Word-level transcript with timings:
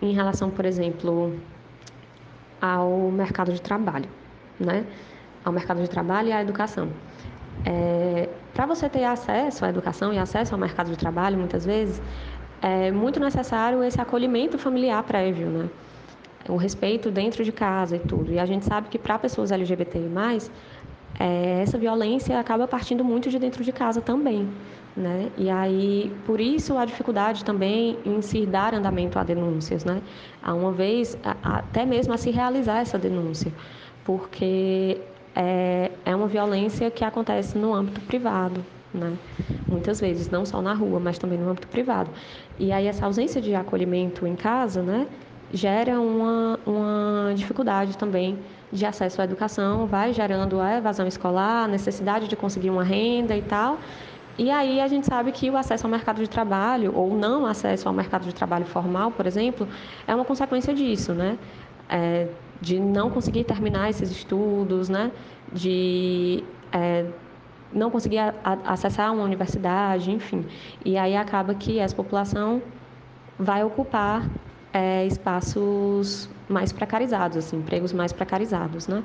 em 0.00 0.12
relação, 0.12 0.50
por 0.50 0.64
exemplo, 0.64 1.34
ao 2.60 3.10
mercado 3.10 3.52
de 3.52 3.60
trabalho, 3.60 4.08
né? 4.58 4.84
Ao 5.44 5.52
mercado 5.52 5.80
de 5.80 5.88
trabalho 5.88 6.28
e 6.28 6.32
à 6.32 6.40
educação. 6.40 6.88
É, 7.64 8.28
Para 8.54 8.66
você 8.66 8.88
ter 8.88 9.04
acesso 9.04 9.64
à 9.64 9.68
educação 9.68 10.12
e 10.12 10.18
acesso 10.18 10.54
ao 10.54 10.60
mercado 10.60 10.90
de 10.90 10.96
trabalho, 10.96 11.38
muitas 11.38 11.64
vezes, 11.64 12.00
é 12.60 12.90
muito 12.90 13.20
necessário 13.20 13.82
esse 13.84 14.00
acolhimento 14.00 14.58
familiar 14.58 15.02
prévio, 15.02 15.48
né? 15.48 15.68
O 16.48 16.56
respeito 16.56 17.10
dentro 17.10 17.44
de 17.44 17.52
casa 17.52 17.96
e 17.96 17.98
tudo. 18.00 18.32
E 18.32 18.38
a 18.38 18.46
gente 18.46 18.64
sabe 18.64 18.88
que 18.88 18.98
para 18.98 19.18
pessoas 19.18 19.52
LGBTI+, 19.52 20.08
é, 21.18 21.60
essa 21.62 21.78
violência 21.78 22.38
acaba 22.38 22.66
partindo 22.66 23.04
muito 23.04 23.30
de 23.30 23.38
dentro 23.38 23.62
de 23.62 23.72
casa 23.72 24.00
também, 24.00 24.48
né? 24.96 25.30
E 25.36 25.48
aí, 25.50 26.12
por 26.26 26.40
isso 26.40 26.76
a 26.76 26.84
dificuldade 26.84 27.44
também 27.44 27.98
em 28.04 28.20
se 28.22 28.46
dar 28.46 28.74
andamento 28.74 29.18
a 29.18 29.22
denúncias, 29.22 29.84
né? 29.84 30.02
A 30.42 30.54
uma 30.54 30.72
vez, 30.72 31.16
a, 31.24 31.58
até 31.58 31.84
mesmo 31.86 32.12
a 32.12 32.16
se 32.16 32.30
realizar 32.30 32.80
essa 32.80 32.98
denúncia, 32.98 33.52
porque 34.04 35.00
é, 35.34 35.90
é 36.04 36.16
uma 36.16 36.26
violência 36.26 36.90
que 36.90 37.04
acontece 37.04 37.56
no 37.56 37.74
âmbito 37.74 38.00
privado, 38.02 38.64
né? 38.92 39.16
Muitas 39.68 40.00
vezes, 40.00 40.30
não 40.30 40.46
só 40.46 40.62
na 40.62 40.72
rua, 40.72 40.98
mas 40.98 41.18
também 41.18 41.38
no 41.38 41.50
âmbito 41.50 41.68
privado. 41.68 42.10
E 42.58 42.72
aí 42.72 42.86
essa 42.86 43.04
ausência 43.06 43.40
de 43.40 43.54
acolhimento 43.54 44.26
em 44.26 44.34
casa, 44.34 44.82
né, 44.82 45.06
gera 45.52 46.00
uma, 46.00 46.58
uma 46.66 47.34
dificuldade 47.48 47.96
também 47.96 48.38
de 48.70 48.84
acesso 48.84 49.20
à 49.22 49.24
educação, 49.24 49.86
vai 49.86 50.12
gerando 50.12 50.60
a 50.60 50.76
evasão 50.76 51.06
escolar, 51.06 51.64
a 51.64 51.68
necessidade 51.68 52.28
de 52.28 52.36
conseguir 52.36 52.68
uma 52.68 52.84
renda 52.84 53.34
e 53.34 53.42
tal. 53.42 53.78
E 54.36 54.50
aí 54.50 54.80
a 54.80 54.86
gente 54.86 55.06
sabe 55.06 55.32
que 55.32 55.50
o 55.50 55.56
acesso 55.56 55.86
ao 55.86 55.90
mercado 55.90 56.20
de 56.22 56.28
trabalho, 56.28 56.92
ou 56.94 57.16
não 57.16 57.46
acesso 57.46 57.88
ao 57.88 57.94
mercado 57.94 58.24
de 58.24 58.34
trabalho 58.34 58.66
formal, 58.66 59.10
por 59.10 59.26
exemplo, 59.26 59.66
é 60.06 60.14
uma 60.14 60.24
consequência 60.24 60.72
disso, 60.74 61.12
né? 61.12 61.38
É, 61.88 62.28
de 62.60 62.78
não 62.78 63.10
conseguir 63.10 63.44
terminar 63.44 63.88
esses 63.88 64.10
estudos, 64.10 64.88
né? 64.88 65.10
De 65.52 66.44
é, 66.70 67.06
não 67.72 67.90
conseguir 67.90 68.18
a, 68.18 68.34
a, 68.44 68.74
acessar 68.74 69.12
uma 69.12 69.24
universidade, 69.24 70.10
enfim. 70.10 70.44
E 70.84 70.96
aí 70.96 71.16
acaba 71.16 71.54
que 71.54 71.78
essa 71.78 71.96
população 71.96 72.62
vai 73.38 73.64
ocupar 73.64 74.28
é, 74.72 75.06
espaços 75.06 76.28
mais 76.48 76.72
precarizados, 76.72 77.36
assim, 77.36 77.56
empregos 77.58 77.92
mais 77.92 78.12
precarizados, 78.12 78.88
né? 78.88 79.04